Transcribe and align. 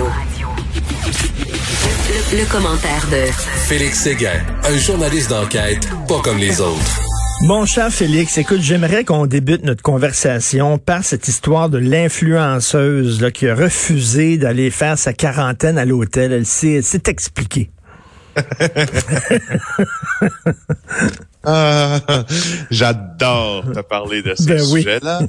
Radio. 0.00 0.48
Le, 2.08 2.38
le 2.38 2.50
commentaire 2.50 3.06
de 3.10 3.30
Félix 3.66 4.02
Séguin, 4.02 4.40
un 4.64 4.76
journaliste 4.76 5.30
d'enquête 5.30 5.88
pas 6.06 6.20
comme 6.22 6.38
les 6.38 6.60
autres. 6.60 7.00
Mon 7.42 7.64
cher 7.64 7.90
Félix, 7.90 8.36
écoute, 8.36 8.60
j'aimerais 8.60 9.04
qu'on 9.04 9.26
débute 9.26 9.64
notre 9.64 9.82
conversation 9.82 10.78
par 10.78 11.02
cette 11.02 11.28
histoire 11.28 11.70
de 11.70 11.78
l'influenceuse 11.78 13.22
là, 13.22 13.30
qui 13.30 13.48
a 13.48 13.54
refusé 13.54 14.36
d'aller 14.36 14.70
faire 14.70 14.98
sa 14.98 15.12
quarantaine 15.12 15.78
à 15.78 15.86
l'hôtel. 15.86 16.32
Elle 16.32 16.46
s'est 16.46 17.02
expliquée. 17.06 17.70
Ah, 21.48 22.00
J'adore 22.70 23.64
te 23.72 23.80
parler 23.80 24.20
de 24.22 24.34
ces 24.34 24.46
Ben 24.46 24.62
oui. 24.72 24.82
sujets-là, 24.82 25.20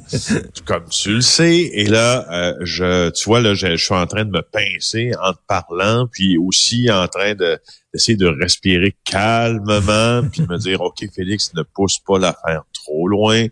comme 0.66 0.84
tu 0.90 1.14
le 1.14 1.20
sais. 1.20 1.70
Et 1.72 1.86
là, 1.86 2.26
euh, 2.30 2.54
je, 2.62 3.10
tu 3.10 3.24
vois, 3.26 3.40
là, 3.40 3.54
je, 3.54 3.76
je 3.76 3.84
suis 3.84 3.94
en 3.94 4.06
train 4.06 4.24
de 4.24 4.30
me 4.30 4.42
pincer 4.42 5.12
en 5.22 5.32
te 5.32 5.38
parlant, 5.46 6.08
puis 6.10 6.36
aussi 6.36 6.90
en 6.90 7.06
train 7.06 7.34
de 7.34 7.58
d'essayer 7.94 8.16
de 8.16 8.26
respirer 8.26 8.94
calmement, 9.04 10.22
puis 10.32 10.42
de 10.42 10.46
me 10.46 10.58
dire, 10.58 10.82
OK, 10.82 10.98
Félix, 11.14 11.54
ne 11.54 11.62
pousse 11.62 11.98
pas 12.06 12.18
l'affaire 12.18 12.64
trop 12.74 13.08
loin, 13.08 13.46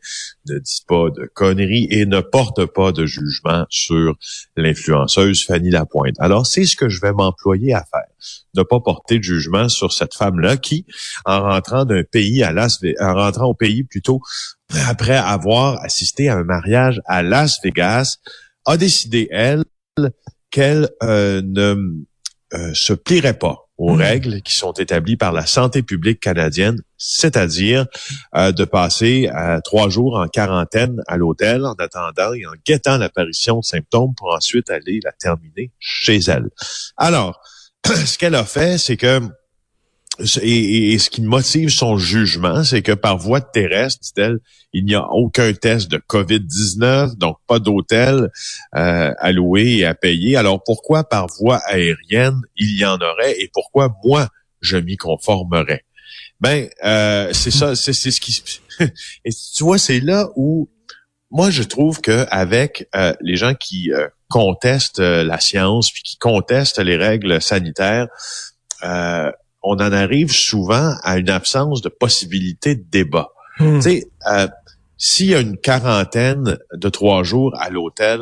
ne 0.49 0.59
dis 0.59 0.83
pas 0.87 1.09
de 1.11 1.31
conneries 1.35 1.89
et 1.91 2.05
ne 2.05 2.21
porte 2.21 2.67
pas 2.67 2.93
de 2.93 3.07
jugement 3.07 3.65
sur 3.71 4.15
l'influenceuse 4.57 5.45
Fanny 5.47 5.71
Lapointe. 5.71 6.17
Alors, 6.19 6.47
c'est 6.47 6.67
ce 6.67 6.77
que 6.77 6.89
je 6.91 7.01
vais 7.01 7.13
m'employer 7.13 7.73
à 7.73 7.85
faire. 7.91 8.05
Ne 8.55 8.63
pas 8.63 8.81
porter 8.81 9.19
de 9.19 9.23
jugement 9.25 9.69
sur 9.71 9.93
cette 9.93 10.15
femme-là 10.15 10.59
qui, 10.59 10.85
en 11.25 11.41
rentrant 11.41 11.85
d'un 11.87 12.03
pays 12.05 12.43
à 12.43 12.53
Las 12.57 12.81
en 13.01 13.15
rentrant 13.15 13.47
au 13.47 13.55
pays 13.55 13.85
plutôt 13.85 14.21
après 14.89 15.17
avoir 15.17 15.81
assisté 15.85 16.29
à 16.29 16.37
un 16.37 16.45
mariage 16.45 17.01
à 17.07 17.23
Las 17.23 17.61
Vegas, 17.63 18.17
a 18.65 18.77
décidé, 18.77 19.29
elle, 19.31 19.63
qu'elle 20.51 20.89
euh, 21.03 21.41
ne 21.45 21.77
euh, 22.55 22.75
se 22.75 22.93
plierait 22.93 23.39
pas 23.39 23.67
aux 23.79 23.95
Mm. 23.95 24.01
règles 24.01 24.43
qui 24.43 24.55
sont 24.55 24.73
établies 24.73 25.17
par 25.17 25.33
la 25.33 25.45
santé 25.47 25.83
publique 25.83 26.21
canadienne, 26.21 26.81
c'est-à-dire 26.97 27.87
euh, 28.35 28.53
de 28.53 28.65
passer 28.65 29.31
euh, 29.35 29.61
trois 29.63 29.89
jours 29.91 30.17
en 30.17 30.29
quarantaine 30.29 31.03
à 31.07 31.17
l'hôtel 31.17 31.65
en 31.65 31.75
attendant 31.75 32.33
et 32.33 32.47
en 32.47 32.53
guettant 32.65 32.97
l'apparition 32.97 33.59
de 33.59 33.65
symptômes 33.65 34.15
pour 34.15 34.35
ensuite 34.35 34.71
aller 34.71 35.01
la 35.05 35.13
terminer 35.13 35.73
chez 35.79 36.19
elle. 36.29 36.49
Alors, 36.97 37.41
ce 37.85 38.17
qu'elle 38.17 38.35
a 38.35 38.45
fait, 38.45 38.79
c'est 38.79 38.97
que 38.97 39.21
et, 40.43 40.93
et- 40.93 40.99
ce 40.99 41.11
qui 41.11 41.21
motive 41.23 41.69
son 41.69 41.99
jugement, 41.99 42.65
c'est 42.65 42.83
que 42.83 42.93
par 42.93 43.19
voie 43.19 43.41
terrestre, 43.41 44.01
dit-elle, 44.03 44.39
il 44.73 44.85
n'y 44.85 44.95
a 44.95 45.07
aucun 45.11 45.53
test 45.53 45.91
de 45.91 45.99
COVID-19, 45.99 47.17
donc 47.17 47.39
pas 47.47 47.59
d'hôtel 47.59 48.31
euh, 48.75 49.13
à 49.19 49.33
louer 49.33 49.79
et 49.79 49.85
à 49.85 49.95
payer. 49.95 50.37
Alors 50.37 50.63
pourquoi 50.65 51.05
par 51.05 51.27
voie 51.39 51.59
aérienne 51.67 52.41
il 52.57 52.79
y 52.79 52.85
en 52.85 52.97
aurait 52.97 53.39
et 53.41 53.51
pourquoi 53.53 53.95
moi 54.05 54.29
je 54.61 54.77
m'y 54.77 54.97
conformerais? 54.97 55.85
Ben 56.41 56.69
euh, 56.85 57.33
c'est 57.33 57.51
ça, 57.51 57.75
c'est 57.75 57.93
ce 57.93 58.21
qui. 58.21 58.43
et 59.25 59.31
tu 59.55 59.65
vois, 59.65 59.79
c'est 59.79 60.01
là 60.01 60.29
où 60.37 60.69
moi 61.31 61.51
je 61.51 61.63
trouve 61.63 62.01
que 62.01 62.27
avec 62.31 62.89
euh, 62.95 63.15
les 63.21 63.37
gens 63.37 63.55
qui 63.55 63.93
euh, 63.93 64.09
contestent 64.29 65.01
euh, 65.01 65.25
la 65.25 65.41
science 65.41 65.91
puis 65.91 66.03
qui 66.03 66.17
contestent 66.19 66.79
les 66.79 66.97
règles 66.97 67.41
sanitaires. 67.41 68.09
On 69.69 69.75
en 69.75 69.93
arrive 69.93 70.31
souvent 70.31 70.95
à 71.03 71.19
une 71.19 71.29
absence 71.29 71.83
de 71.83 71.89
possibilité 71.89 72.77
de 72.77 72.85
débat. 72.89 73.31
Hmm. 73.59 73.81
Tu 73.81 73.83
sais, 73.83 74.05
euh, 74.31 74.47
s'il 74.97 75.27
y 75.27 75.35
a 75.35 75.41
une 75.41 75.59
quarantaine 75.59 76.57
de 76.73 76.89
trois 76.89 77.25
jours 77.25 77.53
à 77.59 77.69
l'hôtel 77.69 78.21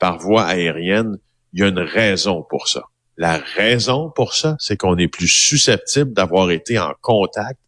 par 0.00 0.18
voie 0.18 0.44
aérienne, 0.44 1.18
il 1.52 1.60
y 1.60 1.62
a 1.62 1.68
une 1.68 1.78
raison 1.78 2.44
pour 2.48 2.66
ça. 2.66 2.82
La 3.16 3.38
raison 3.56 4.10
pour 4.10 4.34
ça, 4.34 4.56
c'est 4.58 4.76
qu'on 4.76 4.96
est 4.96 5.08
plus 5.08 5.28
susceptible 5.28 6.12
d'avoir 6.12 6.50
été 6.50 6.78
en 6.78 6.92
contact 7.00 7.60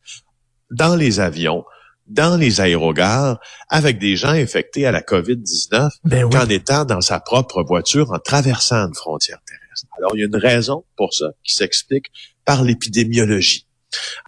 dans 0.71 0.97
les 0.97 1.21
avions, 1.21 1.65
dans 2.09 2.37
les 2.37 2.61
aérogares, 2.61 3.39
avec 3.69 3.99
des 3.99 4.17
gens 4.17 4.31
infectés 4.31 4.85
à 4.85 4.91
la 4.91 5.03
COVID-19 5.03 5.91
Ben 6.05 6.25
oui. 6.25 6.31
qu'en 6.31 6.49
étant 6.49 6.85
dans 6.85 7.01
sa 7.01 7.21
propre 7.21 7.63
voiture 7.63 8.11
en 8.11 8.19
traversant 8.19 8.89
une 8.89 8.95
frontière 8.95 9.39
terrestre. 9.47 9.62
Alors, 9.99 10.17
il 10.17 10.21
y 10.21 10.23
a 10.23 10.27
une 10.27 10.37
raison 10.37 10.85
pour 10.97 11.15
ça 11.15 11.31
qui 11.45 11.55
s'explique 11.55 12.07
par 12.45 12.65
l'épidémiologie. 12.65 13.67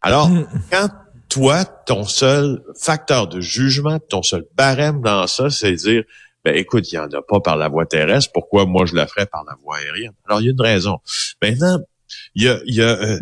Alors, 0.03 0.29
Mm. 0.29 0.47
quand 0.71 0.89
toi, 1.29 1.65
ton 1.65 2.05
seul 2.05 2.63
facteur 2.81 3.27
de 3.29 3.41
jugement, 3.41 3.99
ton 3.99 4.23
seul 4.23 4.45
barème 4.57 5.01
dans 5.01 5.27
ça, 5.27 5.51
c'est 5.51 5.73
de 5.73 5.77
dire, 5.77 6.05
ben 6.45 6.55
écoute, 6.55 6.93
il 6.93 6.97
n'y 6.97 7.01
en 7.01 7.09
a 7.09 7.23
pas 7.23 7.41
par 7.41 7.57
la 7.57 7.69
voie 7.69 7.87
terrestre, 7.87 8.31
pourquoi 8.33 8.67
moi 8.67 8.85
je 8.87 8.95
la 8.95 9.07
ferais 9.07 9.27
par 9.27 9.43
la 9.45 9.55
voie 9.63 9.79
aérienne? 9.79 10.13
Alors, 10.27 10.41
il 10.41 10.45
y 10.45 10.49
a 10.49 10.53
une 10.53 10.61
raison. 10.61 10.99
Maintenant, 11.43 11.79
il 12.35 12.45
y 12.45 12.49
a... 12.49 12.61
il 12.67 12.75
y 12.75 12.83
a 12.83 13.01
euh, 13.01 13.21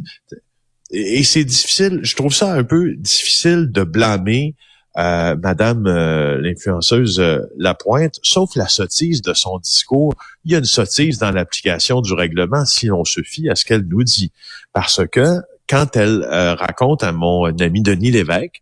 et 0.94 1.24
c'est 1.24 1.44
difficile, 1.44 2.00
je 2.02 2.14
trouve 2.16 2.34
ça 2.34 2.52
un 2.52 2.64
peu 2.64 2.94
difficile 2.96 3.70
de 3.72 3.82
blâmer 3.82 4.54
euh, 4.98 5.36
Madame 5.42 5.86
euh, 5.86 6.38
l'influenceuse 6.40 7.18
euh, 7.18 7.40
Lapointe, 7.56 8.18
sauf 8.22 8.54
la 8.56 8.68
sottise 8.68 9.22
de 9.22 9.32
son 9.32 9.58
discours. 9.58 10.14
Il 10.44 10.52
y 10.52 10.54
a 10.54 10.58
une 10.58 10.64
sottise 10.64 11.18
dans 11.18 11.30
l'application 11.30 12.00
du 12.00 12.12
règlement 12.12 12.64
si 12.64 12.90
on 12.90 13.04
se 13.04 13.22
fie 13.22 13.48
à 13.48 13.54
ce 13.54 13.64
qu'elle 13.64 13.86
nous 13.86 14.04
dit. 14.04 14.32
Parce 14.72 15.00
que 15.10 15.40
quand 15.68 15.96
elle 15.96 16.22
euh, 16.24 16.54
raconte 16.54 17.02
à 17.02 17.12
mon 17.12 17.46
ami 17.58 17.80
Denis 17.82 18.10
Lévesque 18.10 18.60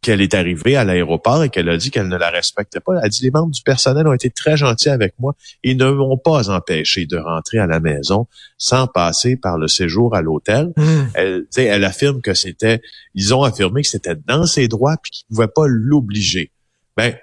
qu'elle 0.00 0.20
est 0.20 0.34
arrivée 0.34 0.76
à 0.76 0.84
l'aéroport 0.84 1.42
et 1.42 1.48
qu'elle 1.48 1.68
a 1.68 1.76
dit 1.76 1.90
qu'elle 1.90 2.08
ne 2.08 2.16
la 2.16 2.30
respectait 2.30 2.78
pas, 2.80 2.92
elle 2.98 3.04
a 3.04 3.08
dit 3.08 3.22
les 3.22 3.30
membres 3.32 3.50
du 3.50 3.62
personnel 3.62 4.06
ont 4.06 4.12
été 4.12 4.30
très 4.30 4.56
gentils 4.56 4.88
avec 4.90 5.14
moi 5.18 5.34
et 5.64 5.74
ne 5.74 5.90
m'ont 5.90 6.16
pas 6.16 6.50
empêché 6.50 7.04
de 7.06 7.16
rentrer 7.18 7.58
à 7.58 7.66
la 7.66 7.80
maison 7.80 8.26
sans 8.58 8.86
passer 8.86 9.36
par 9.36 9.58
le 9.58 9.66
séjour 9.68 10.14
à 10.14 10.22
l'hôtel 10.22 10.72
Hmm. 10.76 11.06
elle, 11.14 11.46
elle 11.56 11.84
affirme 11.84 12.20
que 12.22 12.34
c'était, 12.34 12.80
ils 13.14 13.34
ont 13.34 13.42
affirmé 13.42 13.82
que 13.82 13.88
c'était 13.88 14.14
dans 14.26 14.46
ses 14.46 14.68
droits 14.68 14.96
puis 15.02 15.10
qu'ils 15.10 15.26
pouvaient 15.28 15.48
pas 15.48 15.64
l'obliger. 15.66 16.52
Ben, 16.96 17.14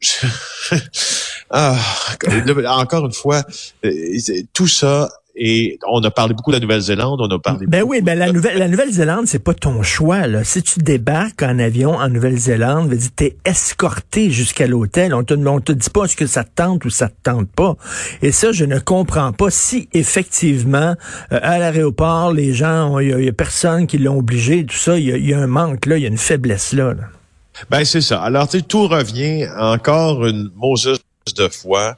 je- 0.00 0.26
ah, 1.50 1.76
encore 2.78 3.06
une 3.06 3.12
fois, 3.12 3.42
euh, 3.84 3.92
tout 4.52 4.66
ça 4.68 5.08
et 5.38 5.78
on 5.86 6.02
a 6.02 6.10
parlé 6.10 6.32
beaucoup 6.32 6.50
de 6.50 6.56
la 6.56 6.60
Nouvelle-Zélande, 6.60 7.20
on 7.20 7.28
a 7.28 7.38
parlé. 7.38 7.66
Ben 7.66 7.82
oui, 7.86 8.00
ben 8.00 8.18
la 8.18 8.32
Nouvelle, 8.32 8.56
la 8.58 8.68
Nouvelle-Zélande, 8.68 9.26
c'est 9.26 9.38
pas 9.38 9.52
ton 9.52 9.82
choix. 9.82 10.26
Là. 10.26 10.44
Si 10.44 10.62
tu 10.62 10.80
débarques 10.80 11.42
en 11.42 11.58
avion 11.58 11.94
en 11.94 12.08
Nouvelle-Zélande, 12.08 12.88
dire 12.94 13.10
t'es 13.14 13.36
escorté 13.44 14.30
jusqu'à 14.30 14.66
l'hôtel. 14.66 15.12
On 15.12 15.24
te, 15.24 15.34
on 15.34 15.60
te 15.60 15.72
dit 15.72 15.90
pas 15.90 16.04
est-ce 16.04 16.16
que 16.16 16.26
ça 16.26 16.42
te 16.44 16.50
tente 16.54 16.84
ou 16.86 16.90
ça 16.90 17.08
te 17.08 17.14
tente 17.22 17.48
pas. 17.50 17.76
Et 18.22 18.32
ça, 18.32 18.50
je 18.52 18.64
ne 18.64 18.78
comprends 18.78 19.32
pas 19.32 19.50
si 19.50 19.88
effectivement 19.92 20.94
euh, 21.32 21.38
à 21.42 21.58
l'aéroport, 21.58 22.32
les 22.32 22.54
gens, 22.54 22.98
il 22.98 23.08
y, 23.08 23.12
a- 23.12 23.20
y 23.20 23.28
a 23.28 23.32
personne 23.32 23.86
qui 23.86 23.98
l'ont 23.98 24.18
obligé, 24.18 24.64
tout 24.64 24.74
ça, 24.76 24.98
il 24.98 25.04
y, 25.04 25.12
a- 25.12 25.18
y 25.18 25.34
a 25.34 25.38
un 25.38 25.46
manque 25.46 25.84
là, 25.86 25.98
il 25.98 26.02
y 26.02 26.06
a 26.06 26.08
une 26.08 26.16
faiblesse 26.18 26.72
là. 26.72 26.94
là. 26.94 27.02
Ben 27.70 27.84
c'est 27.84 28.00
ça. 28.00 28.22
Alors 28.22 28.48
tu 28.48 28.58
sais, 28.58 28.64
tout 28.64 28.86
revient 28.88 29.46
encore 29.58 30.24
une 30.26 30.50
Moses 30.56 30.98
de 31.36 31.48
fois 31.48 31.88
euh, 31.90 31.92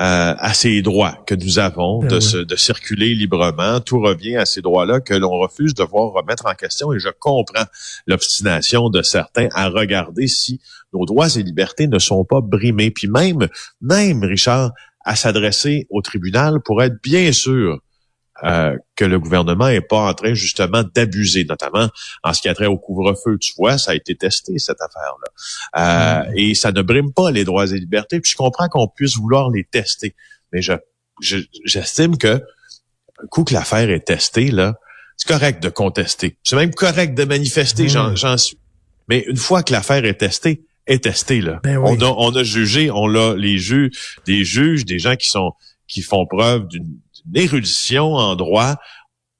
à 0.00 0.54
ces 0.54 0.80
droits 0.80 1.18
que 1.26 1.34
nous 1.34 1.58
avons 1.58 1.98
Ben 2.00 2.08
de, 2.08 2.20
se- 2.20 2.36
de 2.36 2.56
circuler 2.56 3.14
librement. 3.14 3.80
Tout 3.80 4.00
revient 4.00 4.36
à 4.36 4.46
ces 4.46 4.62
droits-là 4.62 5.00
que 5.00 5.12
l'on 5.14 5.30
refuse 5.38 5.74
de 5.74 5.82
voir 5.82 6.12
remettre 6.12 6.46
en 6.46 6.54
question. 6.54 6.92
Et 6.92 7.00
je 7.00 7.08
comprends 7.18 7.64
l'obstination 8.06 8.90
de 8.90 9.02
certains 9.02 9.48
à 9.54 9.68
regarder 9.68 10.28
si 10.28 10.60
nos 10.92 11.04
droits 11.04 11.28
et 11.36 11.42
libertés 11.42 11.88
ne 11.88 11.98
sont 11.98 12.24
pas 12.24 12.40
brimés. 12.40 12.90
Puis 12.90 13.08
même, 13.08 13.48
même 13.80 14.22
Richard, 14.24 14.70
à 15.04 15.16
s'adresser 15.16 15.86
au 15.90 16.00
tribunal 16.00 16.60
pour 16.64 16.82
être 16.82 16.96
bien 17.02 17.32
sûr 17.32 17.78
euh, 18.44 18.76
que 18.96 19.04
le 19.04 19.18
gouvernement 19.18 19.68
est 19.68 19.80
pas 19.80 20.08
en 20.08 20.14
train 20.14 20.34
justement 20.34 20.82
d'abuser, 20.94 21.44
notamment 21.44 21.88
en 22.22 22.32
ce 22.32 22.40
qui 22.42 22.48
a 22.48 22.54
trait 22.54 22.66
au 22.66 22.78
couvre-feu. 22.78 23.36
Tu 23.40 23.52
vois, 23.56 23.78
ça 23.78 23.92
a 23.92 23.94
été 23.94 24.14
testé 24.16 24.58
cette 24.58 24.80
affaire-là, 24.80 26.22
Euh, 26.26 26.32
et 26.36 26.54
ça 26.54 26.70
ne 26.72 26.82
brime 26.82 27.12
pas 27.12 27.30
les 27.30 27.44
droits 27.44 27.66
et 27.66 27.78
libertés. 27.78 28.20
Puis 28.20 28.30
je 28.32 28.36
comprends 28.36 28.68
qu'on 28.68 28.88
puisse 28.88 29.16
vouloir 29.16 29.50
les 29.50 29.64
tester, 29.64 30.14
mais 30.52 30.62
je 30.62 30.72
je- 31.20 31.38
j'estime 31.64 32.16
que 32.16 32.40
un 33.22 33.26
coup 33.28 33.42
que 33.42 33.52
l'affaire 33.52 33.90
est 33.90 34.06
testée 34.06 34.50
là, 34.52 34.74
c'est 35.16 35.26
correct 35.26 35.60
de 35.60 35.68
contester. 35.68 36.38
C'est 36.44 36.54
même 36.54 36.72
correct 36.72 37.14
de 37.18 37.24
manifester. 37.24 37.84
Mm. 37.84 37.88
J'en 37.88 38.14
j'en 38.16 38.36
suis. 38.38 38.56
Mais 39.08 39.24
une 39.28 39.36
fois 39.36 39.64
que 39.64 39.72
l'affaire 39.72 40.04
est 40.04 40.14
testée, 40.18 40.64
est 40.86 41.02
testée 41.02 41.40
là. 41.40 41.58
Ben 41.64 41.76
oui. 41.78 41.90
On 42.00 42.00
a 42.06 42.14
on 42.16 42.36
a 42.36 42.44
jugé, 42.44 42.90
on 42.92 43.12
a 43.16 43.34
les 43.34 43.58
juges, 43.58 43.90
des 44.26 44.44
juges, 44.44 44.84
des 44.84 45.00
gens 45.00 45.16
qui 45.16 45.26
sont 45.28 45.50
qui 45.88 46.02
font 46.02 46.24
preuve 46.26 46.68
d'une 46.68 47.00
érudition 47.34 48.14
en 48.14 48.36
droit, 48.36 48.76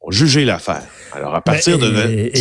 ont 0.01 0.11
jugé 0.11 0.45
l'affaire. 0.45 0.83
Alors, 1.13 1.35
à 1.35 1.41
partir 1.41 1.79
Ben, 1.79 1.87
de 1.93 2.09
et- 2.11 2.31
là, 2.33 2.39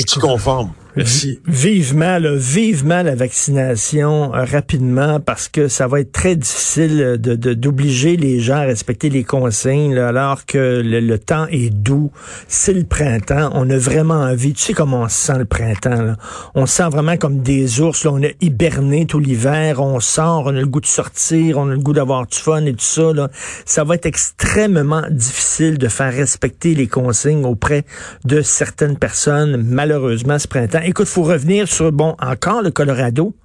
Merci. 0.97 1.39
Vivement, 1.45 2.17
là, 2.17 2.33
vivement 2.35 3.03
la 3.03 3.13
vaccination 3.15 4.33
euh, 4.33 4.44
rapidement 4.44 5.19
parce 5.19 5.47
que 5.47 5.67
ça 5.67 5.88
va 5.88 5.99
être 5.99 6.11
très 6.11 6.35
difficile 6.35 7.17
de 7.19 7.35
d'obliger 7.53 8.17
les 8.17 8.39
gens 8.39 8.55
à 8.55 8.61
respecter 8.61 9.09
les 9.09 9.23
consignes 9.23 9.97
alors 9.97 10.45
que 10.45 10.81
le, 10.83 11.17
temps 11.19 11.45
est 11.51 11.69
doux. 11.69 12.11
C'est 12.47 12.73
le 12.73 12.83
printemps. 12.83 13.51
On 13.53 13.69
a 13.69 13.77
vraiment 13.77 14.21
envie. 14.21 14.53
Tu 14.53 14.61
sais 14.61 14.73
comment 14.73 15.01
on 15.01 15.07
se 15.07 15.17
sent 15.17 15.38
le 15.38 15.45
printemps. 15.45 16.01
Là? 16.01 16.15
On 16.55 16.65
se 16.65 16.75
sent 16.75 16.89
vraiment 16.89 17.17
comme 17.17 17.39
des 17.39 17.79
ours. 17.81 18.03
Là. 18.03 18.11
On 18.13 18.23
a 18.23 18.29
hiberné 18.41 19.05
tout 19.05 19.19
l'hiver. 19.19 19.81
On 19.81 20.00
sort. 20.00 20.43
On 20.47 20.55
a 20.55 20.59
le 20.59 20.67
goût 20.67 20.81
de 20.81 20.85
sortir. 20.85 21.57
On 21.57 21.69
a 21.69 21.73
le 21.73 21.79
goût 21.79 21.93
d'avoir 21.93 22.25
du 22.25 22.38
fun 22.38 22.65
et 22.65 22.73
tout 22.73 22.79
ça. 22.79 23.13
Là. 23.13 23.29
Ça 23.65 23.83
va 23.83 23.95
être 23.95 24.05
extrêmement 24.05 25.03
difficile 25.09 25.77
de 25.77 25.88
faire 25.88 26.13
respecter 26.13 26.73
les 26.73 26.88
consignes 26.88 27.45
auprès 27.45 27.85
de 28.25 28.41
certaines 28.41 28.97
personnes. 28.97 29.63
Malheureusement, 29.63 30.39
ce 30.39 30.47
printemps. 30.47 30.81
Écoute, 30.88 31.07
faut 31.07 31.24
revenir 31.24 31.68
sur, 31.68 31.92
bon, 31.92 32.16
encore 32.18 32.62
le 32.62 32.72
Colorado. 32.72 33.36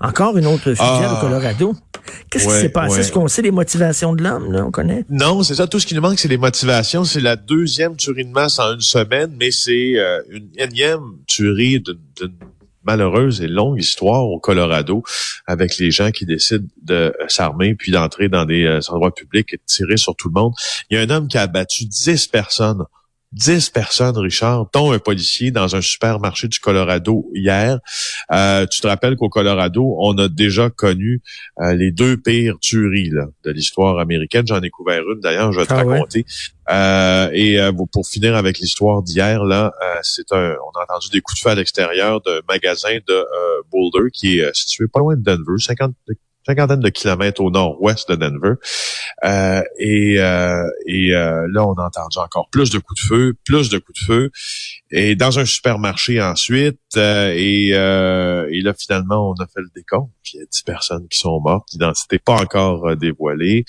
Encore 0.00 0.36
une 0.36 0.46
autre 0.46 0.62
fusillade 0.62 1.10
au 1.10 1.16
ah. 1.16 1.20
Colorado. 1.20 1.74
Qu'est-ce 2.30 2.46
qui 2.46 2.54
s'est 2.54 2.68
passé? 2.68 3.00
Est-ce 3.00 3.10
qu'on 3.10 3.26
sait 3.26 3.42
les 3.42 3.50
motivations 3.50 4.14
de 4.14 4.22
l'homme, 4.22 4.52
là? 4.52 4.64
On 4.64 4.70
connaît? 4.70 5.04
Non, 5.10 5.42
c'est 5.42 5.56
ça. 5.56 5.66
Tout 5.66 5.80
ce 5.80 5.86
qui 5.86 5.96
nous 5.96 6.00
manque, 6.00 6.20
c'est 6.20 6.28
les 6.28 6.36
motivations. 6.36 7.02
C'est 7.02 7.20
la 7.20 7.34
deuxième 7.34 7.96
tuerie 7.96 8.24
de 8.24 8.30
masse 8.30 8.60
en 8.60 8.74
une 8.74 8.80
semaine, 8.80 9.34
mais 9.40 9.50
c'est 9.50 9.94
euh, 9.96 10.20
une 10.30 10.48
énième 10.56 11.16
tuerie 11.26 11.80
d'une 11.80 12.32
malheureuse 12.84 13.40
et 13.40 13.48
longue 13.48 13.80
histoire 13.80 14.26
au 14.26 14.38
Colorado 14.38 15.02
avec 15.48 15.78
les 15.78 15.90
gens 15.90 16.12
qui 16.12 16.26
décident 16.26 16.68
de 16.82 17.12
s'armer 17.26 17.74
puis 17.74 17.90
d'entrer 17.90 18.28
dans 18.28 18.44
des 18.44 18.66
euh, 18.66 18.78
endroits 18.88 19.12
publics 19.12 19.52
et 19.52 19.56
de 19.56 19.62
tirer 19.66 19.96
sur 19.96 20.14
tout 20.14 20.28
le 20.28 20.40
monde. 20.40 20.52
Il 20.90 20.96
y 20.96 21.00
a 21.00 21.02
un 21.02 21.10
homme 21.10 21.26
qui 21.26 21.38
a 21.38 21.42
abattu 21.42 21.86
10 21.86 22.28
personnes 22.28 22.84
10 23.34 23.70
personnes, 23.70 24.16
Richard, 24.16 24.68
dont 24.72 24.92
un 24.92 24.98
policier 24.98 25.50
dans 25.50 25.74
un 25.74 25.80
supermarché 25.80 26.48
du 26.48 26.60
Colorado 26.60 27.28
hier. 27.34 27.80
Euh, 28.32 28.66
tu 28.66 28.80
te 28.80 28.86
rappelles 28.86 29.16
qu'au 29.16 29.28
Colorado, 29.28 29.96
on 29.98 30.16
a 30.18 30.28
déjà 30.28 30.70
connu 30.70 31.20
euh, 31.60 31.74
les 31.74 31.90
deux 31.90 32.16
pires 32.16 32.56
tueries 32.60 33.10
de 33.10 33.50
l'histoire 33.50 33.98
américaine. 33.98 34.46
J'en 34.46 34.62
ai 34.62 34.70
couvert 34.70 35.02
une 35.12 35.20
d'ailleurs, 35.20 35.52
je 35.52 35.60
vais 35.60 35.66
te 35.66 35.72
ah 35.72 35.82
raconter. 35.82 36.24
Euh, 36.70 37.28
et 37.32 37.58
pour 37.92 38.06
finir 38.06 38.36
avec 38.36 38.58
l'histoire 38.58 39.02
d'hier, 39.02 39.44
là, 39.44 39.72
c'est 40.02 40.32
un, 40.32 40.54
on 40.54 40.78
a 40.78 40.84
entendu 40.84 41.08
des 41.10 41.20
coups 41.20 41.40
de 41.40 41.42
feu 41.42 41.50
à 41.50 41.54
l'extérieur 41.56 42.20
d'un 42.20 42.40
magasin 42.48 42.96
de 43.06 43.26
Boulder 43.70 44.10
qui 44.12 44.38
est 44.38 44.54
situé 44.54 44.86
pas 44.86 45.00
loin 45.00 45.16
de 45.16 45.22
Denver, 45.22 45.58
50 45.58 45.92
cinquantaine 46.46 46.80
de 46.80 46.88
kilomètres 46.88 47.40
au 47.40 47.50
nord-ouest 47.50 48.10
de 48.10 48.16
Denver. 48.16 48.54
Euh, 49.24 49.62
et 49.78 50.18
euh, 50.18 50.68
et 50.86 51.14
euh, 51.14 51.46
là, 51.50 51.66
on 51.66 51.74
a 51.74 51.86
entendu 51.86 52.18
encore 52.18 52.48
plus 52.50 52.70
de 52.70 52.78
coups 52.78 53.02
de 53.02 53.06
feu, 53.06 53.34
plus 53.44 53.68
de 53.70 53.78
coups 53.78 54.00
de 54.00 54.06
feu. 54.06 54.30
Et 54.90 55.16
dans 55.16 55.38
un 55.38 55.44
supermarché 55.44 56.20
ensuite. 56.22 56.78
et, 56.96 57.68
et 57.70 58.60
là, 58.62 58.74
finalement, 58.78 59.30
on 59.30 59.42
a 59.42 59.46
fait 59.46 59.60
le 59.60 59.70
décompte. 59.74 60.12
il 60.32 60.40
y 60.40 60.42
a 60.42 60.46
10 60.46 60.62
personnes 60.62 61.08
qui 61.08 61.18
sont 61.18 61.40
mortes. 61.40 61.68
L'identité 61.72 62.18
pas 62.18 62.34
encore 62.34 62.96
dévoilée. 62.96 63.64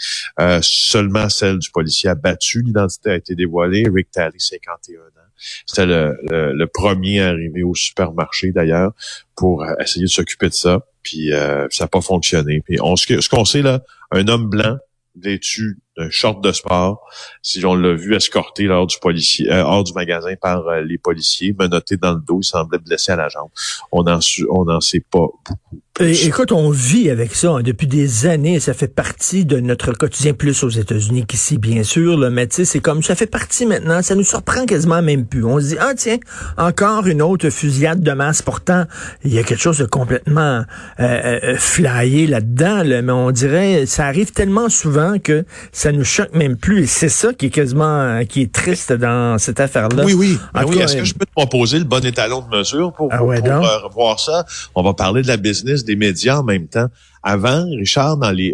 seulement 0.61 1.29
celle 1.29 1.59
du 1.59 1.71
policier 1.71 2.09
abattu. 2.09 2.61
L'identité 2.61 3.11
a 3.11 3.15
été 3.15 3.35
dévoilée. 3.35 3.85
Rick 3.91 4.11
Talley, 4.11 4.37
51 4.37 4.99
ans. 4.99 5.24
C'était 5.65 5.85
le, 5.85 6.17
le, 6.23 6.67
premier 6.67 7.21
arrivé 7.21 7.63
au 7.63 7.75
supermarché 7.75 8.51
d'ailleurs 8.51 8.93
pour 9.35 9.65
essayer 9.79 10.05
de 10.05 10.09
s'occuper 10.09 10.49
de 10.49 10.53
ça 10.53 10.85
puis 11.05 11.31
euh, 11.31 11.67
ça 11.69 11.85
n'a 11.85 11.87
pas 11.87 12.01
fonctionné. 12.01 12.61
Puis 12.61 12.79
on, 12.81 12.95
ce 12.97 13.29
qu'on 13.29 13.45
sait 13.45 13.61
là, 13.61 13.83
un 14.11 14.27
homme 14.27 14.49
blanc 14.49 14.77
vêtu 15.15 15.79
d'un 15.97 16.09
short 16.09 16.43
de 16.43 16.51
sport, 16.51 17.07
si 17.41 17.63
on 17.65 17.75
l'a 17.75 17.93
vu 17.93 18.15
escorté 18.15 18.63
lors 18.63 18.87
du 18.87 18.97
policier, 18.99 19.51
euh, 19.51 19.63
hors 19.63 19.83
du 19.83 19.93
magasin 19.93 20.35
par 20.35 20.67
euh, 20.67 20.81
les 20.81 20.97
policiers, 20.97 21.55
menotté 21.57 21.97
dans 21.97 22.13
le 22.13 22.21
dos, 22.21 22.39
il 22.41 22.45
semblait 22.45 22.79
blessé 22.79 23.11
à 23.11 23.15
la 23.15 23.29
jambe. 23.29 23.49
On 23.91 24.03
n'en 24.03 24.19
on 24.49 24.67
en 24.69 24.81
sait 24.81 24.99
pas 24.99 25.27
beaucoup 25.45 25.81
écoute, 26.01 26.51
on 26.51 26.69
vit 26.71 27.09
avec 27.09 27.33
ça 27.35 27.51
hein, 27.51 27.61
depuis 27.61 27.87
des 27.87 28.25
années. 28.25 28.59
Ça 28.59 28.73
fait 28.73 28.93
partie 28.93 29.45
de 29.45 29.59
notre 29.59 29.93
quotidien, 29.93 30.33
plus 30.33 30.63
aux 30.63 30.69
États-Unis 30.69 31.25
qu'ici, 31.25 31.57
bien 31.57 31.83
sûr. 31.83 32.17
Là, 32.17 32.29
mais 32.29 32.47
tu 32.47 32.55
sais, 32.55 32.65
c'est 32.65 32.79
comme 32.79 33.01
ça 33.01 33.15
fait 33.15 33.27
partie 33.27 33.65
maintenant. 33.65 34.01
Ça 34.01 34.15
nous 34.15 34.23
surprend 34.23 34.65
quasiment 34.65 35.01
même 35.01 35.25
plus. 35.25 35.45
On 35.45 35.59
se 35.59 35.67
dit, 35.67 35.77
ah 35.79 35.93
tiens, 35.95 36.17
encore 36.57 37.07
une 37.07 37.21
autre 37.21 37.49
fusillade 37.49 38.01
de 38.01 38.11
masse. 38.11 38.41
Pourtant, 38.41 38.85
il 39.23 39.33
y 39.33 39.39
a 39.39 39.43
quelque 39.43 39.61
chose 39.61 39.77
de 39.77 39.85
complètement 39.85 40.63
euh, 40.99 41.39
euh, 41.43 41.55
flyé 41.57 42.27
là-dedans. 42.27 42.83
mais 42.83 43.13
on 43.13 43.31
dirait, 43.31 43.85
ça 43.85 44.05
arrive 44.05 44.31
tellement 44.31 44.69
souvent 44.69 45.17
que 45.17 45.45
nous 45.91 46.03
choque 46.03 46.33
même 46.33 46.57
plus. 46.57 46.83
Et 46.83 46.87
c'est 46.87 47.09
ça 47.09 47.33
qui 47.33 47.47
est 47.47 47.49
quasiment, 47.49 48.23
qui 48.25 48.41
est 48.41 48.51
triste 48.51 48.93
dans 48.93 49.37
cette 49.37 49.59
affaire-là. 49.59 50.03
Oui, 50.05 50.13
oui. 50.13 50.37
Ben 50.53 50.63
oui. 50.65 50.79
Est-ce 50.79 50.97
que 50.97 51.03
je 51.03 51.13
peux 51.13 51.25
te 51.25 51.31
proposer 51.31 51.79
le 51.79 51.85
bon 51.85 52.03
étalon 52.05 52.41
de 52.41 52.57
mesure 52.57 52.93
pour, 52.93 53.09
ah 53.11 53.17
pour, 53.17 53.31
euh, 53.31 54.15
ça? 54.17 54.45
On 54.73 54.83
va 54.83 54.93
parler 54.93 55.21
de 55.21 55.27
la 55.27 55.37
business 55.37 55.83
des 55.83 55.95
médias 55.95 56.39
en 56.39 56.43
même 56.43 56.67
temps. 56.67 56.87
Avant, 57.23 57.65
Richard, 57.77 58.17
dans 58.17 58.31
les 58.31 58.53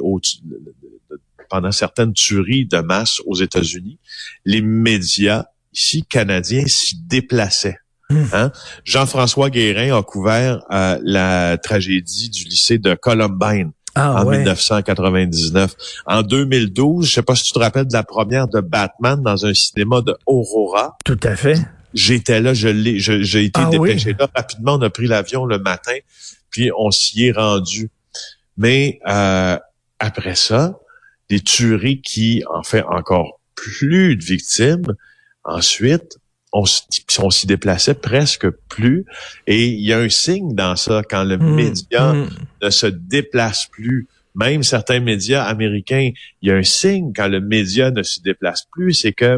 pendant 1.50 1.72
certaines 1.72 2.14
tueries 2.14 2.66
de 2.66 2.78
masse 2.78 3.20
aux 3.26 3.36
États-Unis, 3.36 4.00
les 4.46 4.62
médias 4.62 5.46
ici 5.74 6.04
canadiens 6.04 6.66
s'y 6.66 6.96
déplaçaient. 6.96 7.78
Hmm. 8.10 8.24
Hein? 8.34 8.52
Jean-François 8.84 9.50
Guérin 9.50 9.98
a 9.98 10.02
couvert 10.02 10.62
euh, 10.72 10.98
la 11.04 11.58
tragédie 11.58 12.30
du 12.30 12.46
lycée 12.46 12.78
de 12.78 12.94
Columbine. 12.94 13.72
Ah, 13.96 14.24
en 14.24 14.30
1999. 14.30 15.76
En 16.06 16.22
2012, 16.22 17.08
je 17.08 17.12
sais 17.12 17.22
pas 17.22 17.36
si 17.36 17.44
tu 17.44 17.54
te 17.54 17.60
rappelles 17.60 17.88
de 17.88 17.94
la 17.94 18.04
première 18.04 18.48
de 18.48 18.62
Batman 18.62 19.22
dans 19.22 19.46
un 19.46 19.54
cinéma 19.54 20.02
de 20.02 20.16
Aurora. 20.26 20.98
Tout 21.04 21.20
à 21.24 21.36
fait. 21.36 21.60
J'étais 21.94 22.40
là, 22.40 22.54
je 22.54 22.70
l'ai, 22.70 23.00
j'ai 23.00 23.44
été 23.44 23.60
ah 23.62 23.70
dépêché 23.70 24.16
là 24.18 24.30
rapidement. 24.34 24.76
On 24.76 24.82
a 24.82 24.90
pris 24.90 25.08
l'avion 25.08 25.46
le 25.46 25.60
matin 25.60 25.98
puis 26.52 26.70
on 26.78 26.92
s'y 26.92 27.26
est 27.26 27.32
rendu. 27.32 27.90
Mais 28.58 29.00
euh, 29.08 29.58
après 30.00 30.36
ça, 30.36 30.80
des 31.30 31.40
tueries 31.40 32.02
qui 32.02 32.44
en 32.54 32.62
fait 32.62 32.84
encore 32.84 33.40
plus 33.56 34.16
de 34.16 34.24
victimes. 34.24 34.96
Ensuite, 35.44 36.18
on, 36.52 36.66
s'y 36.66 37.48
déplaçait 37.48 37.94
presque 37.94 38.50
plus. 38.50 39.06
Et 39.48 39.68
il 39.68 39.82
y 39.82 39.94
a 39.94 40.00
un 40.00 40.10
signe 40.10 40.54
dans 40.54 40.76
ça 40.76 41.02
quand 41.08 41.24
le 41.24 41.38
mmh, 41.38 41.56
média 41.56 42.14
mmh. 42.14 42.30
ne 42.64 42.70
se 42.70 42.88
déplace 42.88 43.68
plus. 43.68 44.08
Même 44.36 44.64
certains 44.64 45.00
médias 45.00 45.44
américains, 45.44 46.12
il 46.42 46.50
y 46.50 46.52
a 46.52 46.56
un 46.56 46.64
signe 46.64 47.12
quand 47.14 47.28
le 47.28 47.42
média 47.42 47.92
ne 47.92 48.04
se 48.04 48.22
déplace 48.22 48.66
plus, 48.72 48.94
c'est 48.94 49.12
que, 49.12 49.38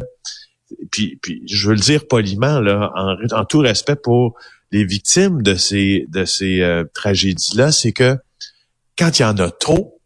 puis, 0.92 1.18
puis 1.22 1.42
je 1.48 1.68
veux 1.68 1.76
le 1.76 1.80
dire 1.80 2.08
poliment 2.08 2.60
là, 2.60 2.92
en, 2.96 3.16
en 3.36 3.46
tout 3.46 3.60
respect 3.60 3.96
pour 3.96 4.36
les 4.72 4.86
victimes 4.86 5.42
de 5.42 5.56
ces 5.56 6.06
de 6.10 6.26
ces 6.26 6.62
euh, 6.62 6.84
tragédies-là, 6.94 7.72
c'est 7.72 7.92
que 7.92 8.18
quand 8.98 9.20
il 9.20 9.22
y 9.22 9.26
en 9.26 9.38
a 9.38 9.50
trop, 9.50 10.00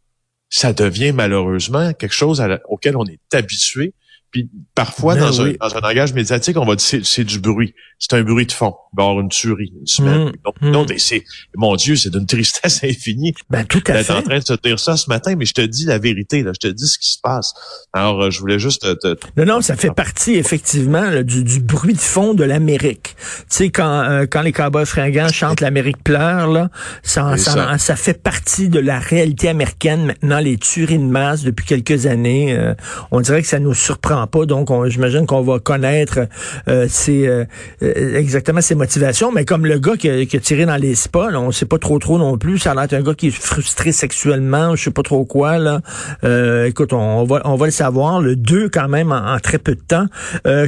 ça 0.49 0.73
devient 0.73 1.11
malheureusement 1.11 1.93
quelque 1.93 2.13
chose 2.13 2.43
auquel 2.69 2.95
on 2.95 3.05
est 3.05 3.19
habitué 3.33 3.93
puis 4.31 4.49
parfois, 4.75 5.15
ben 5.15 5.21
dans, 5.21 5.41
un, 5.41 5.53
dans 5.53 5.75
un 5.75 5.79
langage 5.79 6.13
médiatique, 6.13 6.57
on 6.57 6.65
va 6.65 6.75
dire 6.75 7.01
c'est 7.03 7.23
du 7.23 7.39
bruit. 7.39 7.73
C'est 7.99 8.13
un 8.13 8.23
bruit 8.23 8.45
de 8.45 8.51
fond. 8.51 8.75
Il 8.93 8.97
va 8.97 9.03
y 9.03 9.07
avoir 9.07 9.21
une 9.21 9.29
tuerie, 9.29 9.73
une 9.79 9.87
semaine. 9.87 10.31
Mmh, 10.61 10.69
non, 10.69 10.83
mmh. 10.83 10.97
c'est, 10.97 11.23
mon 11.55 11.75
Dieu, 11.75 11.95
c'est 11.95 12.11
d'une 12.11 12.25
tristesse 12.27 12.83
infinie. 12.83 13.33
Ben, 13.49 13.65
tout 13.65 13.81
à 13.87 14.03
fait. 14.03 14.13
en 14.13 14.21
train 14.21 14.37
de 14.37 14.43
te 14.43 14.67
dire 14.67 14.79
ça 14.79 14.97
ce 14.97 15.09
matin, 15.09 15.35
mais 15.35 15.45
je 15.45 15.53
te 15.53 15.61
dis 15.61 15.85
la 15.85 15.97
vérité, 15.97 16.43
là. 16.43 16.51
Je 16.53 16.67
te 16.67 16.71
dis 16.71 16.87
ce 16.87 16.99
qui 16.99 17.11
se 17.11 17.19
passe. 17.21 17.53
Alors, 17.93 18.21
euh, 18.21 18.29
je 18.29 18.39
voulais 18.39 18.59
juste 18.59 18.81
te, 18.99 19.15
Non, 19.37 19.45
non, 19.45 19.61
ça 19.61 19.75
fait 19.75 19.93
partie, 19.93 20.35
effectivement, 20.35 21.23
du, 21.23 21.43
du, 21.43 21.59
bruit 21.59 21.93
de 21.93 21.99
fond 21.99 22.33
de 22.33 22.43
l'Amérique. 22.43 23.15
Tu 23.17 23.45
sais, 23.49 23.69
quand, 23.69 24.03
euh, 24.03 24.25
quand 24.29 24.41
les 24.41 24.51
cowboys 24.51 24.85
fringants 24.85 25.29
chantent 25.29 25.61
l'Amérique 25.61 26.03
pleure, 26.03 26.47
là, 26.47 26.69
ça, 27.01 27.37
ça, 27.37 27.77
ça. 27.77 27.95
fait 27.95 28.21
partie 28.21 28.69
de 28.69 28.79
la 28.79 28.99
réalité 28.99 29.49
américaine. 29.49 30.05
Maintenant, 30.05 30.39
les 30.39 30.57
tueries 30.57 30.99
de 30.99 31.03
masse 31.03 31.43
depuis 31.43 31.65
quelques 31.65 32.05
années, 32.05 32.55
euh, 32.55 32.73
on 33.11 33.21
dirait 33.21 33.41
que 33.41 33.47
ça 33.47 33.59
nous 33.59 33.73
surprend 33.73 34.16
pas. 34.25 34.45
Donc, 34.45 34.69
j'imagine 34.87 35.25
qu'on 35.27 35.41
va 35.41 35.59
connaître 35.59 36.27
euh, 36.67 36.87
euh, 37.09 37.45
exactement 37.81 38.61
ses 38.61 38.75
motivations. 38.75 39.31
Mais 39.31 39.45
comme 39.45 39.65
le 39.65 39.77
gars 39.79 39.97
qui 39.97 40.09
a, 40.09 40.39
tiré 40.39 40.65
dans 40.65 40.77
les 40.77 40.95
spas, 40.95 41.33
on 41.35 41.51
sait 41.51 41.65
pas 41.65 41.77
trop 41.77 41.99
trop 41.99 42.17
non 42.17 42.37
plus. 42.37 42.57
Ça 42.57 42.71
a 42.71 42.73
l'air 42.73 42.99
un 42.99 43.03
gars 43.03 43.13
qui 43.13 43.27
est 43.27 43.31
frustré 43.31 43.91
sexuellement, 43.91 44.75
je 44.75 44.85
sais 44.85 44.91
pas 44.91 45.03
trop 45.03 45.25
quoi. 45.25 45.57
Là. 45.57 45.81
Euh, 46.23 46.65
écoute, 46.65 46.93
on, 46.93 47.25
va 47.25 47.41
on 47.43 47.55
va 47.55 47.65
le 47.65 47.71
savoir. 47.71 48.21
Le 48.21 48.35
2 48.35 48.69
quand 48.69 48.87
même 48.87 49.11
en, 49.11 49.37
très 49.39 49.57
peu 49.57 49.75
de 49.75 49.81
temps. 49.81 50.07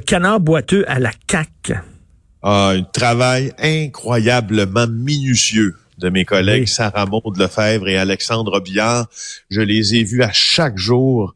canard 0.05 0.39
boiteux 0.39 0.83
à 0.87 0.99
la. 0.99 1.11
Ah, 2.41 2.73
un 2.75 2.83
travail 2.83 3.53
incroyablement 3.59 4.87
minutieux 4.87 5.75
de 5.97 6.09
mes 6.09 6.25
collègues 6.25 6.67
Sarah 6.67 7.05
Maud 7.05 7.37
Lefebvre 7.37 7.87
et 7.87 7.97
Alexandre 7.97 8.59
Billard. 8.61 9.07
Je 9.49 9.61
les 9.61 9.95
ai 9.95 10.03
vus 10.03 10.23
à 10.23 10.31
chaque 10.31 10.77
jour 10.77 11.35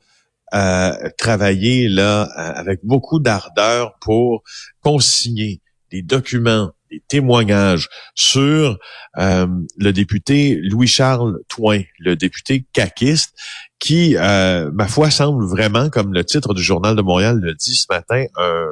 euh, 0.53 1.10
travailler 1.17 1.89
là 1.89 2.29
euh, 2.38 2.53
avec 2.55 2.81
beaucoup 2.83 3.19
d'ardeur 3.19 3.95
pour 4.01 4.43
consigner 4.81 5.62
des 5.91 6.01
documents, 6.01 6.72
des 6.91 7.01
témoignages 7.07 7.89
sur 8.13 8.77
euh, 9.17 9.48
le 9.77 9.93
député 9.93 10.60
Louis-Charles 10.62 11.39
Toin, 11.48 11.81
le 12.00 12.15
député 12.15 12.65
caquiste, 12.72 13.33
qui, 13.79 14.15
ma 14.15 14.88
foi, 14.88 15.12
semble 15.12 15.45
vraiment, 15.45 15.89
comme 15.89 16.13
le 16.13 16.24
titre 16.24 16.53
du 16.53 16.63
Journal 16.63 16.95
de 16.95 17.01
Montréal 17.01 17.39
le 17.41 17.53
dit 17.53 17.75
ce 17.75 17.88
matin, 17.89 18.24
un, 18.38 18.65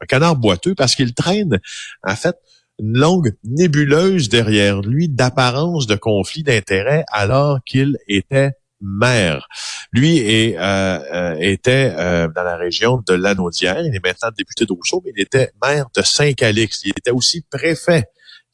un 0.00 0.06
canard 0.06 0.36
boiteux 0.36 0.74
parce 0.74 0.94
qu'il 0.94 1.14
traîne, 1.14 1.58
en 2.02 2.16
fait, 2.16 2.36
une 2.78 2.98
longue 2.98 3.34
nébuleuse 3.44 4.28
derrière 4.28 4.82
lui 4.82 5.08
d'apparence 5.08 5.86
de 5.86 5.96
conflit 5.96 6.42
d'intérêts 6.42 7.04
alors 7.10 7.58
qu'il 7.64 7.96
était 8.08 8.52
maire. 8.80 9.46
Lui 9.92 10.56
euh, 10.56 10.60
euh, 10.60 11.36
était 11.40 11.92
euh, 11.96 12.28
dans 12.34 12.42
la 12.42 12.56
région 12.56 13.02
de 13.06 13.14
Lanaudière. 13.14 13.80
Il 13.80 13.94
est 13.94 14.04
maintenant 14.04 14.30
député 14.36 14.66
de 14.66 14.72
Rousseau, 14.72 15.02
mais 15.04 15.12
il 15.16 15.22
était 15.22 15.50
maire 15.62 15.86
de 15.96 16.02
Saint-Calix. 16.02 16.82
Il 16.84 16.90
était 16.90 17.10
aussi 17.10 17.42
préfet 17.50 18.04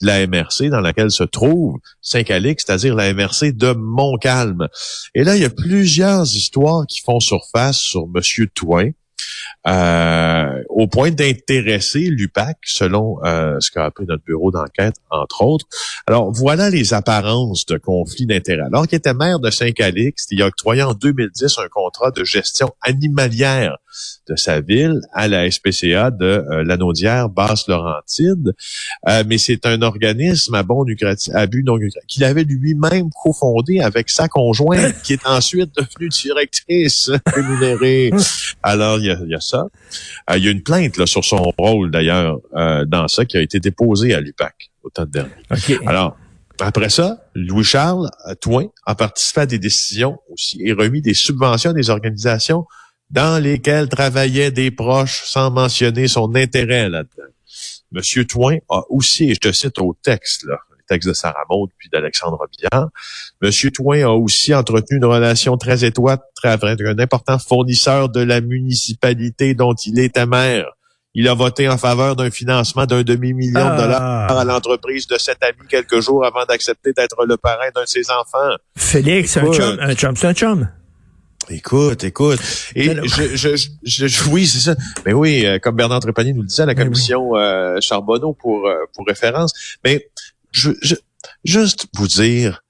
de 0.01 0.07
la 0.07 0.27
MRC 0.27 0.71
dans 0.71 0.81
laquelle 0.81 1.11
se 1.11 1.25
trouve 1.25 1.79
Saint-Calix, 2.01 2.65
c'est-à-dire 2.67 2.95
la 2.95 3.13
MRC 3.13 3.53
de 3.53 3.73
Montcalm. 3.73 4.69
Et 5.15 5.25
là, 5.25 5.37
il 5.37 5.43
y 5.43 5.47
a 5.47 5.51
plusieurs 5.51 6.25
histoires 6.25 6.87
qui 6.87 7.01
font 7.01 7.21
surface 7.21 7.79
sur 7.79 8.07
Monsieur 8.09 8.49
Touin. 8.49 8.91
Euh, 9.67 10.63
au 10.69 10.87
point 10.89 11.11
d'intéresser 11.11 12.01
l'UPAC, 12.11 12.59
selon 12.65 13.17
euh, 13.25 13.57
ce 13.61 13.71
qu'a 13.71 13.87
appris 13.87 14.05
notre 14.05 14.23
bureau 14.23 14.51
d'enquête, 14.51 14.97
entre 15.11 15.43
autres. 15.43 15.67
Alors, 16.07 16.31
voilà 16.33 16.69
les 16.69 16.93
apparences 16.93 17.65
de 17.65 17.79
conflit 17.79 18.27
d'intérêts. 18.27 18.67
Alors 18.67 18.87
qu'il 18.87 18.99
était 18.99 19.15
maire 19.15 19.39
de 19.39 19.51
Saint-Calixte, 19.51 20.31
il 20.33 20.43
a 20.43 20.49
octroyé 20.49 20.83
en 20.83 20.93
2010 20.93 21.59
un 21.59 21.69
contrat 21.69 22.11
de 22.11 22.25
gestion 22.25 22.75
animalière 22.83 23.79
de 24.29 24.37
sa 24.37 24.61
ville 24.61 25.01
à 25.13 25.29
la 25.29 25.51
SPCA 25.51 26.11
de 26.11 26.25
euh, 26.25 26.65
Lanaudière 26.65 27.29
Basse-Laurentide. 27.29 28.55
Euh, 29.09 29.25
mais 29.27 29.39
c'est 29.39 29.67
un 29.67 29.83
organisme 29.83 30.55
à 30.55 30.63
bon 30.63 30.83
lucratif, 30.83 31.33
à 31.35 31.47
but 31.47 31.63
non 31.63 31.77
lucratif, 31.77 32.07
qu'il 32.07 32.25
avait 32.25 32.45
lui-même 32.45 33.11
cofondé 33.11 33.81
avec 33.81 34.11
sa 34.11 34.29
conjointe, 34.29 34.95
qui 35.03 35.15
est 35.15 35.27
ensuite 35.27 35.71
devenue 35.77 36.09
directrice 36.09 37.11
rémunérée. 37.27 38.11
Alors, 38.63 38.99
il 39.05 39.09
y 39.09 39.11
a, 39.11 39.19
il 39.25 39.31
y 39.31 39.35
a 39.35 39.41
ça. 39.41 39.67
Euh, 40.31 40.37
il 40.37 40.45
y 40.45 40.49
a 40.49 40.51
une 40.51 40.63
plainte 40.63 40.97
là, 40.97 41.07
sur 41.07 41.25
son 41.25 41.43
rôle, 41.59 41.91
d'ailleurs, 41.91 42.39
euh, 42.55 42.85
dans 42.85 43.09
ça, 43.09 43.25
qui 43.25 43.37
a 43.37 43.41
été 43.41 43.61
déposée 43.61 44.15
à 44.15 44.21
l'UPAC 44.21 44.71
au 44.83 44.91
temps 44.91 45.07
dernier. 45.07 45.31
OK. 45.51 45.79
Alors, 45.87 46.17
après 46.61 46.89
ça, 46.89 47.25
Louis-Charles 47.35 48.11
Touin 48.41 48.67
a 48.87 48.95
participé 48.95 49.41
à 49.41 49.47
des 49.47 49.59
décisions 49.59 50.19
aussi 50.31 50.61
et 50.65 50.73
remis 50.73 51.03
des 51.03 51.15
subventions 51.15 51.71
à 51.71 51.75
des 51.75 51.91
organisations 51.91 52.65
dans 53.11 53.43
lesquelles 53.43 53.89
travaillaient 53.89 54.51
des 54.51 54.71
proches 54.71 55.25
sans 55.25 55.51
mentionner 55.51 56.09
son 56.09 56.35
intérêt 56.35 56.89
là-dedans. 56.89 57.31
Monsieur 57.93 58.25
Touin 58.25 58.59
a 58.69 58.83
aussi, 58.89 59.31
et 59.31 59.35
je 59.35 59.41
te 59.41 59.53
cite 59.53 59.79
au 59.79 59.97
texte, 60.03 60.45
là, 60.45 60.59
texte 60.89 61.09
de 61.09 61.15
Sarah 61.15 61.45
Maud 61.51 61.71
puis 61.79 61.89
d'Alexandre 61.93 62.39
Billard, 62.57 62.89
Monsieur 63.43 63.71
Touin 63.71 64.05
a 64.05 64.11
aussi 64.11 64.55
entretenu 64.55 64.99
une 64.99 65.05
relation 65.05 65.57
très 65.57 65.85
étroite 65.85 66.23
avec 66.43 66.81
un 66.83 66.99
important 66.99 67.39
fournisseur 67.39 68.09
de 68.09 68.21
la 68.21 68.41
municipalité 68.41 69.55
dont 69.55 69.75
il 69.75 69.99
était 69.99 70.27
maire. 70.27 70.67
Il 71.17 71.29
a 71.29 71.35
voté 71.35 71.69
en 71.69 71.79
faveur 71.79 72.17
d'un 72.17 72.31
financement 72.31 72.87
d'un 72.87 73.03
demi-million 73.05 73.61
Ah. 73.65 73.77
de 73.77 73.83
dollars 73.83 74.37
à 74.39 74.45
l'entreprise 74.45 75.07
de 75.07 75.17
cet 75.17 75.43
ami 75.45 75.59
quelques 75.69 76.01
jours 76.01 76.25
avant 76.27 76.45
d'accepter 76.45 76.93
d'être 76.93 77.25
le 77.25 77.37
parrain 77.37 77.69
d'un 77.75 77.83
de 77.83 77.87
ses 77.89 78.11
enfants. 78.11 78.57
Félix, 78.77 79.37
un 79.37 79.53
chum, 79.53 79.79
un 79.81 79.95
chum, 79.95 80.17
c'est 80.17 80.27
un 80.27 80.35
chum. 80.35 80.69
Écoute, 81.51 82.05
écoute. 82.05 82.41
Et 82.75 82.95
je, 83.05 83.37
je, 83.37 83.57
je, 83.85 84.07
je- 84.09 84.29
oui, 84.31 84.47
c'est 84.47 84.61
ça. 84.61 84.75
Mais 85.05 85.13
oui, 85.13 85.45
euh, 85.45 85.59
comme 85.59 85.77
Bernard 85.77 86.01
Trépanier 86.01 86.33
nous 86.33 86.41
le 86.41 86.49
disait 86.49 86.63
à 86.63 86.67
la 86.67 86.73
oui. 86.73 86.83
commission 86.85 87.37
euh, 87.37 87.77
Charbonneau 87.83 88.33
pour, 88.33 88.67
euh, 88.67 88.75
pour 88.95 89.07
référence. 89.07 89.53
Mais 89.85 90.09
je, 90.55 90.71
je, 90.83 90.95
juste 91.45 91.87
vous 91.95 92.07
dire, 92.09 92.63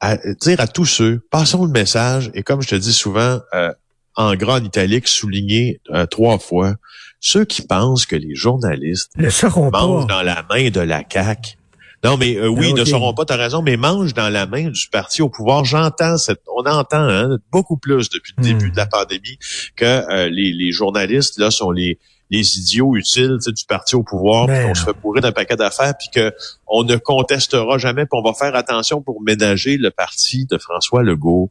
à, 0.00 0.16
dire 0.16 0.60
à 0.60 0.66
tous 0.68 0.86
ceux, 0.86 1.20
passons 1.30 1.64
le 1.64 1.70
message, 1.72 2.30
et 2.34 2.42
comme 2.42 2.60
je 2.62 2.68
te 2.68 2.74
dis 2.74 2.92
souvent, 2.92 3.40
euh, 3.54 3.72
en 4.16 4.34
grand 4.34 4.56
en 4.60 4.64
italique, 4.64 5.08
souligné 5.08 5.80
euh, 5.90 6.06
trois 6.06 6.38
fois, 6.38 6.74
ceux 7.20 7.44
qui 7.44 7.62
pensent 7.62 8.06
que 8.06 8.16
les 8.16 8.34
journalistes 8.34 9.12
Le 9.16 9.30
sauront 9.30 9.70
mangent 9.70 10.06
pas. 10.06 10.14
dans 10.16 10.22
la 10.22 10.44
main 10.50 10.70
de 10.70 10.80
la 10.80 11.02
CAQ. 11.10 11.56
Non, 12.02 12.16
mais 12.16 12.36
euh, 12.36 12.48
oui, 12.48 12.68
Ah, 12.70 12.76
ne 12.76 12.80
ok. 12.82 12.88
sauront 12.88 13.12
pas, 13.14 13.24
t'as 13.26 13.36
raison, 13.36 13.60
mais 13.62 13.76
mangent 13.76 14.14
dans 14.14 14.30
la 14.30 14.46
main 14.46 14.68
du 14.70 14.88
parti 14.90 15.20
au 15.22 15.28
pouvoir. 15.28 15.64
J'entends 15.66 16.16
cette, 16.16 16.40
on 16.56 16.64
entend 16.66 17.06
hein, 17.08 17.38
beaucoup 17.52 17.76
plus 17.76 18.08
depuis 18.08 18.32
le 18.38 18.42
Hmm. 18.42 18.46
début 18.46 18.70
de 18.70 18.76
la 18.76 18.86
pandémie 18.86 19.38
que 19.76 19.84
euh, 19.84 20.28
les, 20.30 20.52
les 20.52 20.72
journalistes 20.72 21.38
là 21.38 21.50
sont 21.50 21.70
les 21.70 21.98
les 22.30 22.58
idiots 22.58 22.96
utiles 22.96 23.38
du 23.44 23.64
parti 23.66 23.96
au 23.96 24.02
pouvoir, 24.02 24.46
puis 24.46 24.56
Ben 24.56 24.68
qu'on 24.68 24.74
se 24.74 24.84
fait 24.84 24.92
bourrer 25.02 25.20
d'un 25.20 25.32
paquet 25.32 25.56
d'affaires, 25.56 25.94
puis 25.98 26.08
que 26.14 26.32
on 26.66 26.84
ne 26.84 26.96
contestera 26.96 27.78
jamais, 27.78 28.06
puis 28.06 28.18
on 28.18 28.22
va 28.22 28.34
faire 28.34 28.54
attention 28.54 29.02
pour 29.02 29.20
ménager 29.20 29.76
le 29.76 29.90
parti 29.90 30.46
de 30.46 30.58
François 30.58 31.02
Legault. 31.02 31.50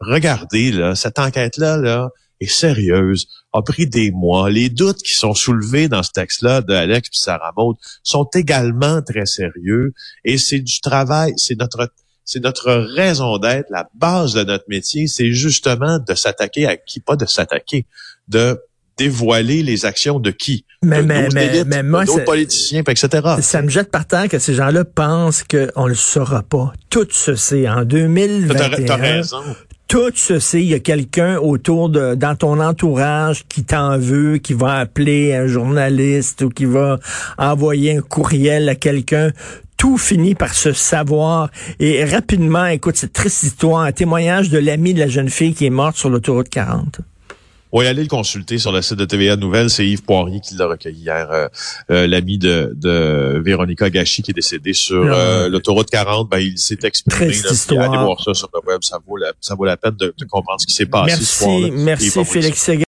Regardez 0.00 0.70
là, 0.70 0.94
cette 0.94 1.18
enquête 1.18 1.56
là 1.56 2.10
est 2.40 2.46
sérieuse, 2.46 3.26
a 3.52 3.62
pris 3.62 3.86
des 3.86 4.10
mois. 4.10 4.50
Les 4.50 4.68
doutes 4.68 5.02
qui 5.02 5.14
sont 5.14 5.34
soulevés 5.34 5.88
dans 5.88 6.02
ce 6.02 6.12
texte-là 6.12 6.60
de 6.60 6.72
Alex 6.72 7.08
puis 7.08 7.18
Sarah 7.18 7.52
Maud 7.56 7.76
sont 8.02 8.28
également 8.34 9.02
très 9.02 9.26
sérieux 9.26 9.92
et 10.24 10.38
c'est 10.38 10.60
du 10.60 10.80
travail, 10.80 11.32
c'est 11.36 11.58
notre 11.58 11.90
c'est 12.24 12.44
notre 12.44 12.70
raison 12.70 13.38
d'être, 13.38 13.70
la 13.70 13.88
base 13.94 14.34
de 14.34 14.44
notre 14.44 14.66
métier, 14.68 15.06
c'est 15.06 15.32
justement 15.32 15.98
de 15.98 16.14
s'attaquer 16.14 16.66
à 16.66 16.76
qui, 16.76 17.00
pas 17.00 17.16
de 17.16 17.24
s'attaquer, 17.24 17.86
de 18.28 18.60
dévoiler 18.98 19.62
les 19.62 19.84
actions 19.86 20.18
de 20.20 20.30
qui, 20.30 20.64
Mais, 20.82 21.02
de 21.02 21.06
mais, 21.06 21.22
nos 21.28 21.34
mais, 21.34 21.46
élites, 21.46 21.66
mais 21.66 21.82
moi, 21.82 22.04
politiciens, 22.26 22.82
etc. 22.86 23.08
ça 23.40 23.62
me 23.62 23.68
jette 23.68 23.90
par 23.90 24.06
terre 24.06 24.28
que 24.28 24.38
ces 24.38 24.54
gens-là 24.54 24.84
pensent 24.84 25.44
qu'on 25.44 25.86
le 25.86 25.94
saura 25.94 26.42
pas. 26.42 26.72
Tout 26.90 27.06
se 27.10 27.34
sait. 27.34 27.68
En 27.68 27.76
T'as 27.76 27.84
2021, 27.84 28.84
t'as 28.86 28.96
raison. 28.96 29.38
tout 29.86 30.12
sait. 30.14 30.60
Il 30.62 30.68
y 30.68 30.74
a 30.74 30.80
quelqu'un 30.80 31.38
autour 31.38 31.88
de, 31.88 32.14
dans 32.14 32.34
ton 32.34 32.60
entourage 32.60 33.44
qui 33.48 33.64
t'en 33.64 33.98
veut, 33.98 34.38
qui 34.38 34.52
va 34.52 34.74
appeler 34.74 35.34
un 35.34 35.46
journaliste 35.46 36.42
ou 36.42 36.48
qui 36.48 36.64
va 36.64 36.98
envoyer 37.38 37.96
un 37.96 38.00
courriel 38.02 38.68
à 38.68 38.74
quelqu'un. 38.74 39.30
Tout 39.76 39.96
finit 39.96 40.34
par 40.34 40.54
se 40.54 40.72
savoir. 40.72 41.50
Et 41.78 42.04
rapidement, 42.04 42.66
écoute, 42.66 42.96
cette 42.96 43.12
triste 43.12 43.44
histoire, 43.44 43.82
un 43.82 43.92
témoignage 43.92 44.50
de 44.50 44.58
l'ami 44.58 44.92
de 44.92 44.98
la 44.98 45.06
jeune 45.08 45.28
fille 45.28 45.54
qui 45.54 45.66
est 45.66 45.70
morte 45.70 45.96
sur 45.96 46.10
l'autoroute 46.10 46.48
40. 46.48 47.00
Oui, 47.72 47.86
allez 47.86 48.02
le 48.02 48.08
consulter 48.08 48.58
sur 48.58 48.72
le 48.72 48.80
site 48.82 48.96
de 48.98 49.04
TVA 49.04 49.36
Nouvelles. 49.36 49.68
C'est 49.70 49.86
Yves 49.86 50.02
Poirier 50.02 50.40
qui 50.40 50.54
l'a 50.54 50.66
recueilli 50.66 51.00
hier, 51.02 51.28
euh, 51.30 51.48
euh, 51.90 52.06
l'ami 52.06 52.38
de, 52.38 52.72
de 52.74 53.40
Véronica 53.44 53.90
Gachi 53.90 54.22
qui 54.22 54.30
est 54.30 54.34
décédée 54.34 54.72
sur 54.72 55.04
Ah. 55.12 55.16
euh, 55.16 55.48
l'autoroute 55.48 55.90
40. 55.90 56.30
Ben, 56.30 56.38
il 56.38 56.58
s'est 56.58 56.78
exprimé. 56.82 57.16
Là. 57.42 57.48
Allez 57.84 57.88
voir 58.04 58.22
ça 58.22 58.32
sur 58.34 58.48
le 58.54 58.60
web. 58.70 58.78
Ça 58.82 58.98
vaut 59.06 59.16
la, 59.16 59.32
ça 59.40 59.54
vaut 59.54 59.64
la 59.64 59.76
peine 59.76 59.96
de, 59.98 60.14
de 60.16 60.24
comprendre 60.24 60.60
ce 60.60 60.66
qui 60.66 60.72
s'est 60.74 60.86
passé. 60.86 61.12
ce 61.12 61.18
Merci, 61.18 61.38
soir-là. 61.38 61.66
Yves 61.68 61.72
merci. 61.84 62.10
Félix 62.24 62.58
Séguin. 62.58 62.76